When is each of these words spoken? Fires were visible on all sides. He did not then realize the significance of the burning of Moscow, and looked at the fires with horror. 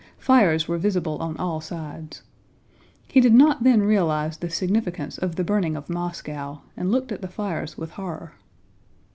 Fires 0.17 0.67
were 0.67 0.79
visible 0.79 1.19
on 1.19 1.37
all 1.37 1.61
sides. 1.61 2.23
He 3.07 3.21
did 3.21 3.35
not 3.35 3.61
then 3.63 3.83
realize 3.83 4.35
the 4.37 4.49
significance 4.49 5.19
of 5.19 5.35
the 5.35 5.43
burning 5.43 5.75
of 5.75 5.91
Moscow, 5.91 6.61
and 6.75 6.89
looked 6.91 7.11
at 7.11 7.21
the 7.21 7.27
fires 7.27 7.77
with 7.77 7.91
horror. 7.91 8.33